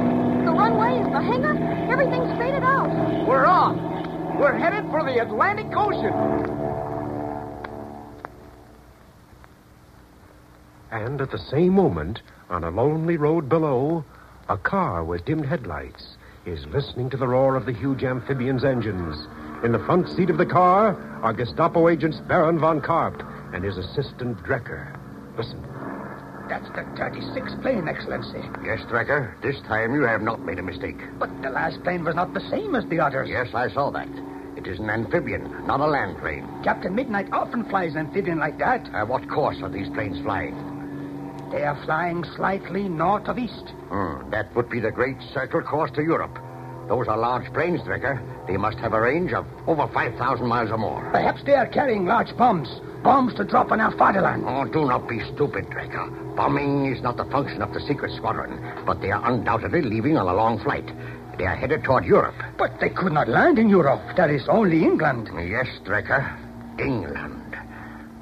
The 0.45 0.53
runways, 0.53 1.05
the 1.13 1.21
hangar, 1.21 1.59
everything's 1.91 2.39
faded 2.39 2.63
out. 2.63 2.89
We're 3.27 3.47
off. 3.47 3.77
We're 4.39 4.57
headed 4.57 4.89
for 4.91 5.03
the 5.03 5.21
Atlantic 5.21 5.67
Ocean. 5.77 6.15
And 10.93 11.21
at 11.21 11.33
the 11.33 11.39
same 11.51 11.73
moment, 11.73 12.21
on 12.49 12.63
a 12.63 12.71
lonely 12.71 13.17
road 13.17 13.49
below, 13.49 14.05
a 14.49 14.57
car 14.57 15.03
with 15.03 15.25
dimmed 15.25 15.47
headlights 15.47 16.17
is 16.47 16.65
listening 16.67 17.11
to 17.11 17.17
the 17.17 17.27
roar 17.27 17.57
of 17.57 17.67
the 17.67 17.73
huge 17.73 18.05
amphibian's 18.05 18.65
engines. 18.65 19.27
In 19.65 19.73
the 19.73 19.85
front 19.85 20.09
seat 20.09 20.31
of 20.31 20.39
the 20.39 20.47
car 20.47 20.95
are 21.23 21.33
Gestapo 21.33 21.89
agents 21.89 22.21
Baron 22.29 22.61
von 22.61 22.81
Karp 22.81 23.21
and 23.53 23.65
his 23.65 23.79
assistant 23.79 24.39
Drecker. 24.45 24.97
Listen. 25.37 25.74
That's 26.49 26.69
the 26.71 26.83
36th 27.01 27.61
plane, 27.63 27.89
Excellency. 27.89 28.43
Yes, 28.63 28.81
Drecker. 28.91 29.41
This 29.41 29.61
time 29.63 29.95
you 29.95 30.03
have 30.03 30.23
not 30.23 30.45
made 30.45 30.59
a 30.59 30.63
mistake. 30.63 31.01
But 31.19 31.31
the 31.43 31.51
last 31.51 31.83
plane 31.83 32.05
was 32.05 32.15
not 32.15 32.35
the 32.35 32.41
same 32.51 32.75
as 32.75 32.87
the 32.87 33.01
others. 33.01 33.29
Yes, 33.31 33.49
I 33.55 33.69
saw 33.71 33.91
that. 33.91 34.09
It 34.57 34.67
is 34.67 34.79
an 34.79 34.91
amphibian, 34.91 35.67
not 35.67 35.81
a 35.81 35.87
land 35.87 36.19
plane. 36.19 36.47
Captain 36.63 36.95
Midnight 36.95 37.29
often 37.33 37.65
flies 37.65 37.97
amphibian 37.97 38.39
like 38.39 38.59
that. 38.59 38.89
Uh, 38.95 39.05
what 39.07 39.29
course 39.29 39.57
are 39.63 39.69
these 39.71 39.89
planes 39.91 40.21
flying? 40.23 40.55
They 41.51 41.63
are 41.63 41.81
flying 41.85 42.25
slightly 42.37 42.89
north 42.89 43.29
of 43.29 43.39
east. 43.39 43.69
Hmm, 43.89 44.31
that 44.31 44.55
would 44.55 44.69
be 44.69 44.81
the 44.81 44.91
great 44.91 45.17
circle 45.33 45.63
course 45.63 45.91
to 45.93 46.03
Europe. 46.03 46.39
Those 46.89 47.09
are 47.09 47.17
large 47.17 47.53
planes, 47.53 47.81
Drecker. 47.83 48.34
They 48.47 48.57
must 48.57 48.79
have 48.79 48.93
a 48.93 49.01
range 49.01 49.33
of 49.33 49.47
over 49.67 49.89
5,000 49.89 50.47
miles 50.47 50.71
or 50.71 50.79
more. 50.79 51.09
Perhaps 51.13 51.45
they 51.45 51.55
are 51.55 51.67
carrying 51.67 52.05
large 52.07 52.37
bombs. 52.37 52.69
Bombs 53.03 53.35
to 53.35 53.45
drop 53.45 53.71
on 53.71 53.81
our 53.81 53.93
fatherland. 53.97 54.45
Oh, 54.47 54.65
do 54.65 54.87
not 54.87 55.09
be 55.09 55.21
stupid, 55.35 55.67
Drecker. 55.67 56.37
Bombing 56.37 56.87
is 56.87 57.03
not 57.03 57.17
the 57.17 57.25
function 57.27 57.63
of 57.63 57.73
the 57.73 57.81
secret 57.81 58.13
squadron, 58.17 58.59
but 58.87 59.01
they 59.01 59.11
are 59.11 59.31
undoubtedly 59.31 59.83
leaving 59.83 60.17
on 60.17 60.27
a 60.27 60.35
long 60.35 60.59
flight. 60.59 60.91
They 61.39 61.47
are 61.47 61.57
headed 61.57 61.85
toward 61.85 62.05
Europe. 62.05 62.37
But 62.57 62.81
they 62.81 62.91
could 62.91 63.13
not 63.13 63.29
land 63.29 63.59
in 63.59 63.69
Europe. 63.69 64.17
That 64.17 64.31
is 64.31 64.49
only 64.49 64.85
England. 64.85 65.31
Yes, 65.35 65.67
Drecker. 65.85 66.39
England. 66.79 67.57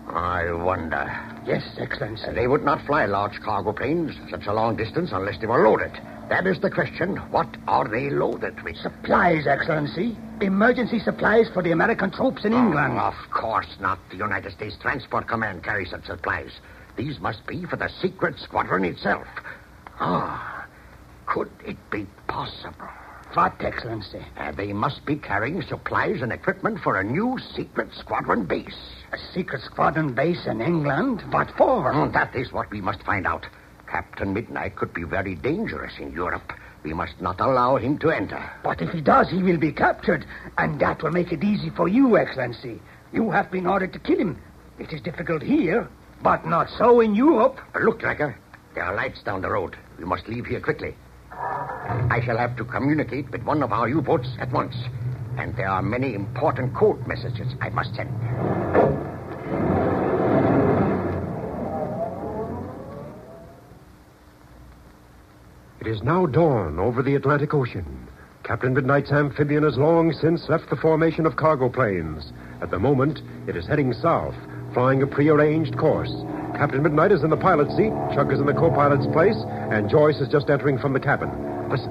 I 0.09 0.53
wonder. 0.53 1.11
Yes, 1.47 1.63
Excellency. 1.79 2.33
They 2.33 2.47
would 2.47 2.65
not 2.65 2.85
fly 2.87 3.07
large 3.07 3.41
cargo 3.41 3.73
planes 3.73 4.13
such 4.31 4.47
a 4.47 4.53
long 4.53 4.77
distance 4.77 5.11
unless 5.13 5.39
they 5.41 5.47
were 5.47 5.67
loaded. 5.67 5.93
That 6.33 6.47
is 6.47 6.59
the 6.61 6.71
question. 6.71 7.19
What 7.31 7.59
are 7.69 7.87
they 7.87 8.09
loaded 8.09 8.63
with? 8.65 8.79
Supplies, 8.79 9.47
Excellency. 9.47 10.17
Emergency 10.41 10.99
supplies 10.99 11.51
for 11.53 11.63
the 11.63 11.73
American 11.73 12.11
troops 12.11 12.47
in 12.47 12.55
England. 12.55 12.95
Oh, 12.97 13.13
of 13.13 13.31
course 13.31 13.69
not. 13.81 13.99
The 14.09 14.17
United 14.17 14.53
States 14.53 14.75
Transport 14.81 15.29
Command 15.29 15.63
carries 15.63 15.91
such 15.91 16.07
supplies. 16.07 16.53
These 16.97 17.21
must 17.21 17.47
be 17.47 17.67
for 17.67 17.77
the 17.77 17.91
secret 18.01 18.39
squadron 18.39 18.87
itself. 18.87 19.27
Ah, 20.01 20.67
could 21.27 21.51
it 21.67 21.77
be 21.91 22.07
possible? 22.29 22.89
What, 23.35 23.53
Excellency? 23.61 24.25
Uh, 24.39 24.53
they 24.53 24.73
must 24.73 25.05
be 25.05 25.17
carrying 25.17 25.61
supplies 25.61 26.23
and 26.23 26.33
equipment 26.33 26.79
for 26.83 26.99
a 26.99 27.05
new 27.05 27.39
secret 27.55 27.89
squadron 27.93 28.47
base. 28.47 28.81
A 29.13 29.19
secret 29.35 29.61
squadron 29.61 30.15
base 30.15 30.47
in 30.47 30.63
England? 30.63 31.25
What 31.31 31.51
for? 31.59 31.93
Mm, 31.93 32.15
that 32.15 32.35
is 32.35 32.55
what 32.55 32.71
we 32.71 32.81
must 32.81 33.03
find 33.03 33.27
out. 33.27 33.45
Captain 33.93 34.33
Midnight 34.33 34.75
could 34.75 34.95
be 34.95 35.05
very 35.05 35.35
dangerous 35.35 35.93
in 35.99 36.13
Europe. 36.13 36.51
We 36.83 36.95
must 36.95 37.21
not 37.21 37.41
allow 37.41 37.77
him 37.77 37.99
to 37.99 38.11
enter. 38.11 38.43
But 38.65 38.81
if 38.81 38.89
he 38.89 39.03
does, 39.03 39.29
he 39.29 39.43
will 39.43 39.59
be 39.59 39.71
captured. 39.71 40.25
And 40.57 40.81
that 40.81 41.03
will 41.03 41.11
make 41.11 41.31
it 41.31 41.45
easy 41.45 41.69
for 41.69 41.89
you, 41.89 42.17
Excellency. 42.17 42.81
You 43.13 43.31
have 43.31 43.51
been 43.51 43.67
ordered 43.67 43.93
to 43.93 43.99
kill 43.99 44.19
him. 44.19 44.41
It 44.79 44.95
is 44.95 45.03
difficult 45.03 45.43
here, 45.43 45.87
but 46.23 46.47
not 46.47 46.71
so 46.79 47.01
in 47.01 47.15
Europe. 47.15 47.61
Look, 47.79 48.01
Drecker. 48.01 48.35
There 48.75 48.83
are 48.83 48.97
lights 48.97 49.23
down 49.23 49.43
the 49.43 49.51
road. 49.51 49.77
We 49.99 50.07
must 50.07 50.27
leave 50.27 50.47
here 50.47 50.61
quickly. 50.61 50.97
I 51.31 52.23
shall 52.25 52.39
have 52.39 52.57
to 52.57 52.65
communicate 52.65 53.31
with 53.31 53.43
one 53.43 53.63
of 53.63 53.73
our 53.73 53.91
U-boats 53.91 54.29
at 54.41 54.51
once. 54.53 54.75
And 55.37 55.55
there 55.55 55.69
are 55.69 55.83
many 55.83 56.15
important 56.15 56.75
code 56.75 57.07
messages 57.07 57.53
I 57.61 57.69
must 57.69 57.95
send. 57.95 58.62
It 65.83 65.89
is 65.89 66.05
now 66.05 66.27
dawn 66.27 66.79
over 66.79 67.03
the 67.03 67.17
Atlantic 67.17 67.53
Ocean. 67.53 68.07
Captain 68.45 68.73
Midnight's 68.73 69.11
amphibian 69.11 69.65
has 69.65 69.77
long 69.77 70.13
since 70.13 70.49
left 70.49 70.71
the 70.71 70.77
formation 70.77 71.27
of 71.27 71.35
cargo 71.35 71.69
planes. 71.69 72.31
At 72.63 72.71
the 72.71 72.79
moment, 72.79 73.19
it 73.49 73.57
is 73.57 73.67
heading 73.67 73.93
south, 73.93 74.37
flying 74.75 75.03
a 75.03 75.09
prearranged 75.09 75.77
course. 75.77 76.15
Captain 76.55 76.85
Midnight 76.85 77.11
is 77.11 77.25
in 77.25 77.31
the 77.31 77.37
pilot's 77.37 77.75
seat, 77.75 77.91
Chuck 78.15 78.31
is 78.31 78.39
in 78.39 78.47
the 78.47 78.55
co-pilot's 78.55 79.11
place, 79.11 79.35
and 79.75 79.91
Joyce 79.91 80.21
is 80.21 80.29
just 80.29 80.51
entering 80.51 80.79
from 80.79 80.93
the 80.93 81.01
cabin. 81.01 81.35
Listen. 81.69 81.91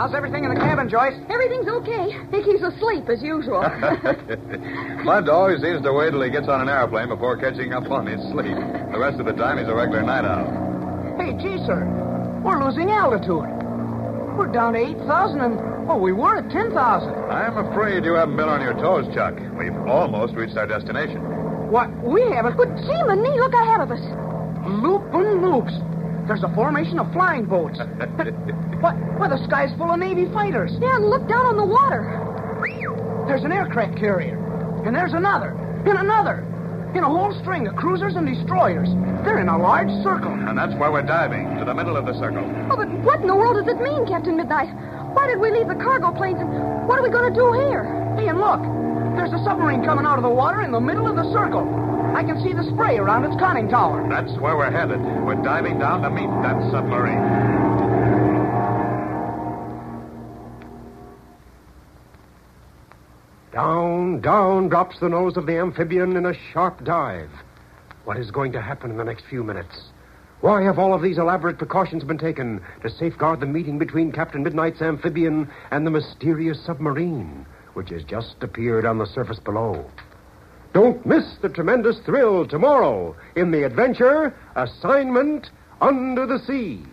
How's 0.00 0.14
everything 0.14 0.44
in 0.44 0.54
the 0.54 0.56
cabin, 0.58 0.88
Joyce? 0.88 1.20
Everything's 1.28 1.68
okay. 1.68 2.16
Mickey's 2.32 2.64
asleep 2.64 3.04
as 3.12 3.20
usual. 3.20 3.60
Mudd 5.04 5.28
always 5.28 5.60
seems 5.60 5.84
to 5.84 5.92
wait 5.92 6.08
till 6.08 6.22
he 6.22 6.30
gets 6.30 6.48
on 6.48 6.62
an 6.62 6.70
airplane 6.70 7.08
before 7.08 7.36
catching 7.36 7.74
up 7.74 7.84
on 7.90 8.06
his 8.06 8.20
sleep. 8.32 8.56
The 8.56 8.98
rest 8.98 9.20
of 9.20 9.26
the 9.26 9.36
time, 9.36 9.58
he's 9.58 9.68
a 9.68 9.76
regular 9.76 10.00
night 10.00 10.24
owl. 10.24 11.20
Hey, 11.20 11.36
gee, 11.36 11.60
sir. 11.66 12.05
We're 12.46 12.62
losing 12.62 12.92
altitude. 12.92 13.42
We're 14.38 14.46
down 14.54 14.74
to 14.74 14.78
8,000 14.78 15.40
and, 15.40 15.90
oh, 15.90 15.98
we 15.98 16.12
were 16.12 16.38
at 16.38 16.48
10,000. 16.48 16.70
I'm 17.26 17.58
afraid 17.58 18.04
you 18.04 18.14
haven't 18.14 18.36
been 18.36 18.48
on 18.48 18.60
your 18.60 18.74
toes, 18.74 19.12
Chuck. 19.12 19.34
We've 19.58 19.74
almost 19.90 20.34
reached 20.34 20.56
our 20.56 20.66
destination. 20.66 21.18
What? 21.74 21.90
We 22.06 22.22
haven't. 22.30 22.56
but 22.56 22.70
Seaman, 22.86 23.18
look 23.18 23.52
ahead 23.52 23.80
of 23.82 23.90
us. 23.90 23.98
Loop 24.62 25.02
and 25.10 25.42
loops. 25.42 25.74
There's 26.30 26.44
a 26.46 26.54
formation 26.54 27.00
of 27.00 27.12
flying 27.12 27.46
boats. 27.46 27.78
what? 28.78 28.94
Why, 29.18 29.26
the 29.26 29.42
sky's 29.50 29.74
full 29.74 29.90
of 29.90 29.98
Navy 29.98 30.30
fighters. 30.32 30.70
Yeah, 30.78 31.02
and 31.02 31.10
look 31.10 31.26
down 31.26 31.46
on 31.50 31.56
the 31.56 31.66
water. 31.66 32.14
There's 33.26 33.42
an 33.42 33.50
aircraft 33.50 33.98
carrier. 33.98 34.38
And 34.86 34.94
there's 34.94 35.14
another. 35.14 35.50
And 35.82 35.98
another. 35.98 36.46
In 36.94 37.04
a 37.04 37.08
whole 37.08 37.32
string 37.42 37.66
of 37.66 37.76
cruisers 37.76 38.14
and 38.16 38.26
destroyers. 38.26 38.88
They're 39.24 39.40
in 39.40 39.48
a 39.48 39.58
large 39.58 39.90
circle. 40.02 40.32
And 40.32 40.56
that's 40.56 40.74
where 40.76 40.90
we're 40.90 41.02
diving, 41.02 41.58
to 41.58 41.64
the 41.64 41.74
middle 41.74 41.96
of 41.96 42.06
the 42.06 42.14
circle. 42.14 42.44
Oh, 42.70 42.76
but 42.76 42.88
what 43.04 43.20
in 43.20 43.26
the 43.26 43.36
world 43.36 43.56
does 43.56 43.68
it 43.68 43.80
mean, 43.82 44.06
Captain 44.06 44.36
Midnight? 44.36 44.72
Why 45.12 45.26
did 45.26 45.40
we 45.40 45.50
leave 45.50 45.68
the 45.68 45.74
cargo 45.74 46.12
planes 46.12 46.40
and 46.40 46.48
what 46.88 46.98
are 46.98 47.02
we 47.02 47.10
going 47.10 47.32
to 47.32 47.36
do 47.36 47.52
here? 47.68 47.84
Hey, 48.16 48.28
and 48.28 48.38
look. 48.38 48.60
There's 49.16 49.32
a 49.32 49.42
submarine 49.44 49.84
coming 49.84 50.04
out 50.04 50.18
of 50.18 50.22
the 50.22 50.30
water 50.30 50.62
in 50.62 50.72
the 50.72 50.80
middle 50.80 51.08
of 51.08 51.16
the 51.16 51.24
circle. 51.32 51.64
I 52.14 52.22
can 52.22 52.40
see 52.44 52.52
the 52.52 52.64
spray 52.72 52.98
around 52.98 53.24
its 53.24 53.36
conning 53.40 53.68
tower. 53.68 54.06
That's 54.08 54.32
where 54.40 54.56
we're 54.56 54.70
headed. 54.70 55.00
We're 55.24 55.42
diving 55.42 55.78
down 55.78 56.02
to 56.02 56.10
meet 56.10 56.28
that 56.44 56.56
submarine. 56.70 57.65
Down, 64.20 64.68
drops 64.68 64.98
the 64.98 65.08
nose 65.08 65.36
of 65.36 65.46
the 65.46 65.58
amphibian 65.58 66.16
in 66.16 66.26
a 66.26 66.34
sharp 66.52 66.84
dive. 66.84 67.30
What 68.04 68.16
is 68.16 68.30
going 68.30 68.52
to 68.52 68.60
happen 68.60 68.90
in 68.90 68.96
the 68.96 69.04
next 69.04 69.24
few 69.26 69.42
minutes? 69.42 69.90
Why 70.40 70.62
have 70.62 70.78
all 70.78 70.94
of 70.94 71.02
these 71.02 71.18
elaborate 71.18 71.58
precautions 71.58 72.04
been 72.04 72.18
taken 72.18 72.60
to 72.82 72.90
safeguard 72.90 73.40
the 73.40 73.46
meeting 73.46 73.78
between 73.78 74.12
Captain 74.12 74.42
Midnight's 74.42 74.82
amphibian 74.82 75.50
and 75.70 75.86
the 75.86 75.90
mysterious 75.90 76.64
submarine, 76.64 77.46
which 77.74 77.90
has 77.90 78.04
just 78.04 78.42
appeared 78.42 78.86
on 78.86 78.98
the 78.98 79.06
surface 79.06 79.40
below? 79.40 79.90
Don't 80.72 81.04
miss 81.06 81.36
the 81.40 81.48
tremendous 81.48 81.98
thrill 82.00 82.46
tomorrow 82.46 83.16
in 83.34 83.50
the 83.50 83.64
adventure 83.64 84.34
Assignment 84.54 85.50
Under 85.80 86.26
the 86.26 86.38
Sea. 86.38 86.84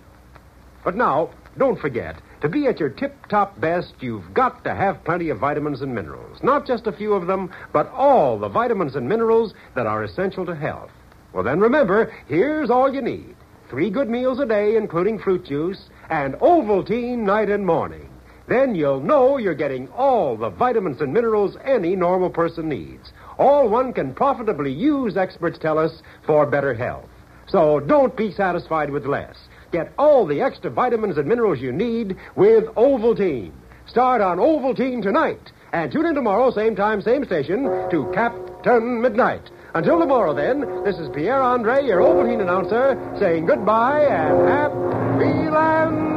But 0.83 0.95
now, 0.95 1.29
don't 1.57 1.79
forget, 1.79 2.17
to 2.41 2.49
be 2.49 2.67
at 2.67 2.79
your 2.79 2.89
tip 2.89 3.27
top 3.27 3.59
best, 3.59 3.93
you've 3.99 4.33
got 4.33 4.63
to 4.63 4.73
have 4.73 5.03
plenty 5.03 5.29
of 5.29 5.39
vitamins 5.39 5.81
and 5.81 5.93
minerals. 5.93 6.41
Not 6.41 6.65
just 6.65 6.87
a 6.87 6.91
few 6.91 7.13
of 7.13 7.27
them, 7.27 7.51
but 7.71 7.91
all 7.91 8.39
the 8.39 8.49
vitamins 8.49 8.95
and 8.95 9.07
minerals 9.07 9.53
that 9.75 9.85
are 9.85 10.03
essential 10.03 10.45
to 10.47 10.55
health. 10.55 10.91
Well, 11.31 11.43
then 11.43 11.59
remember, 11.59 12.13
here's 12.27 12.69
all 12.69 12.93
you 12.93 13.01
need 13.01 13.35
three 13.69 13.89
good 13.89 14.09
meals 14.09 14.39
a 14.39 14.45
day, 14.45 14.75
including 14.75 15.17
fruit 15.17 15.45
juice, 15.45 15.89
and 16.09 16.35
Ovaltine 16.35 17.19
night 17.19 17.49
and 17.49 17.65
morning. 17.65 18.07
Then 18.47 18.75
you'll 18.75 18.99
know 18.99 19.37
you're 19.37 19.55
getting 19.55 19.87
all 19.89 20.35
the 20.37 20.49
vitamins 20.49 21.01
and 21.01 21.11
minerals 21.11 21.57
any 21.63 21.95
normal 21.95 22.29
person 22.29 22.69
needs. 22.69 23.11
All 23.39 23.67
one 23.69 23.93
can 23.93 24.13
profitably 24.13 24.71
use, 24.71 25.17
experts 25.17 25.57
tell 25.57 25.79
us, 25.79 26.03
for 26.25 26.45
better 26.45 26.73
health. 26.73 27.09
So 27.47 27.79
don't 27.79 28.15
be 28.15 28.31
satisfied 28.31 28.89
with 28.89 29.05
less. 29.05 29.37
Get 29.73 29.91
all 29.97 30.27
the 30.27 30.39
extra 30.39 30.69
vitamins 30.69 31.17
and 31.17 31.27
minerals 31.27 31.59
you 31.59 31.71
need 31.71 32.15
with 32.35 32.65
Ovaltine. 32.75 33.51
Start 33.87 34.21
on 34.21 34.37
Ovaltine 34.37 35.01
tonight. 35.01 35.51
And 35.73 35.91
tune 35.91 36.05
in 36.05 36.13
tomorrow, 36.13 36.51
same 36.51 36.75
time, 36.75 37.01
same 37.01 37.25
station, 37.25 37.63
to 37.89 38.11
Captain 38.13 39.01
Midnight. 39.01 39.49
Until 39.73 39.99
tomorrow, 39.99 40.35
then, 40.35 40.83
this 40.83 40.97
is 40.97 41.09
Pierre 41.09 41.41
Andre, 41.41 41.83
your 41.83 42.01
Ovaltine 42.01 42.39
announcer, 42.39 42.95
saying 43.19 43.47
goodbye 43.47 44.03
and 44.03 44.47
happy 44.47 45.49
landing. 45.49 46.13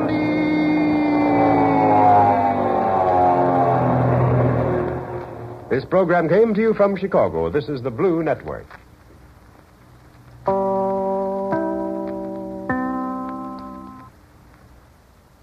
This 5.70 5.86
program 5.86 6.28
came 6.28 6.52
to 6.52 6.60
you 6.60 6.74
from 6.74 6.94
Chicago. 6.94 7.48
This 7.48 7.70
is 7.70 7.80
the 7.80 7.90
Blue 7.90 8.22
Network. 8.22 8.66